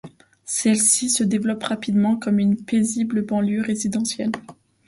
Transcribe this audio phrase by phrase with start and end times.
[0.45, 4.31] Celle-ci se développe rapidement comme une paisible banlieue résidentielle.